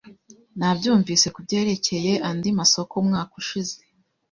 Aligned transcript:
Nabyumvise 0.57 1.27
kubyerekeye 1.35 2.13
andi 2.29 2.49
masoko 2.59 2.93
umwaka 3.01 3.33
ushize. 3.41 3.75